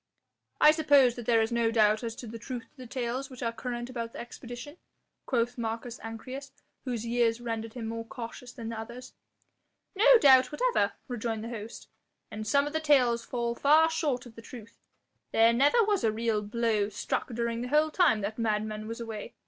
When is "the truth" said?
2.25-2.63, 14.33-14.79